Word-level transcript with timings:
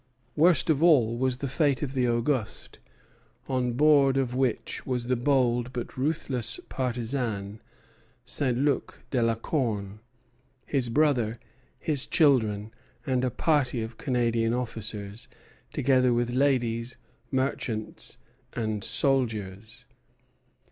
Worst 0.35 0.71
of 0.71 0.81
all 0.81 1.15
was 1.15 1.37
the 1.37 1.47
fate 1.47 1.83
of 1.83 1.93
the 1.93 2.07
"Auguste," 2.09 2.79
on 3.47 3.73
board 3.73 4.17
of 4.17 4.33
which 4.33 4.83
was 4.83 5.05
the 5.05 5.15
bold 5.15 5.71
but 5.73 5.95
ruthless 5.95 6.59
partisan, 6.69 7.61
Saint 8.25 8.57
Luc 8.57 9.03
de 9.11 9.21
la 9.21 9.35
Corne, 9.35 9.99
his 10.65 10.89
brother, 10.89 11.39
his 11.77 12.07
children, 12.07 12.71
and 13.05 13.23
a 13.23 13.29
party 13.29 13.83
of 13.83 13.99
Canadian 13.99 14.55
officers, 14.55 15.27
together 15.71 16.11
with 16.15 16.31
ladies, 16.31 16.97
merchants, 17.31 18.17
and 18.53 18.83
soldiers. 18.83 19.85